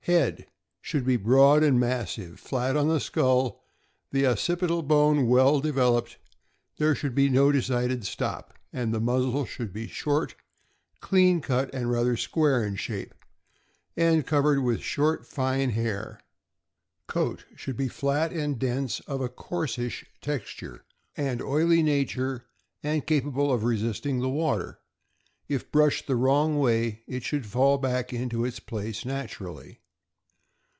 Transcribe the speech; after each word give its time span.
Head.— 0.05 0.47
Should 0.81 1.05
be 1.05 1.15
broad 1.15 1.61
and 1.61 1.79
massive, 1.79 2.39
flat 2.39 2.75
on 2.75 2.87
the 2.87 2.99
skull, 2.99 3.63
the 4.09 4.25
occipital 4.25 4.81
bone 4.81 5.27
well 5.27 5.59
developed; 5.59 6.17
there 6.79 6.95
should 6.95 7.13
be 7.13 7.29
no 7.29 7.51
decided 7.51 8.03
stop, 8.07 8.51
and 8.73 8.91
the 8.91 8.99
muzzle 8.99 9.45
should 9.45 9.71
be 9.71 9.85
short, 9.87 10.33
clean 11.01 11.39
cut, 11.39 11.69
and 11.71 11.91
rather 11.91 12.17
square 12.17 12.65
in 12.65 12.77
shape, 12.77 13.13
and 13.95 14.25
covered 14.25 14.63
with 14.63 14.81
short, 14.81 15.27
fine 15.27 15.69
hair. 15.69 16.19
Goat.— 17.05 17.45
Should 17.55 17.77
be 17.77 17.87
flat 17.87 18.33
and 18.33 18.57
dense, 18.57 19.01
of 19.01 19.21
a 19.21 19.29
coarsish 19.29 20.03
texture 20.19 20.83
THE 21.15 21.21
NEWFOUNDLAND. 21.21 21.39
593 21.41 21.45
and 21.45 21.69
oily 21.69 21.83
nature, 21.83 22.45
and 22.81 23.05
capable 23.05 23.53
of 23.53 23.63
resisting 23.63 24.17
the 24.17 24.29
water. 24.29 24.79
If 25.47 25.71
brushed 25.71 26.07
the 26.07 26.15
wrong 26.15 26.57
way, 26.57 27.03
it 27.05 27.21
should 27.21 27.45
fall 27.45 27.77
back 27.77 28.11
into 28.11 28.43
its 28.43 28.59
place 28.59 29.05
naturally. 29.05 29.77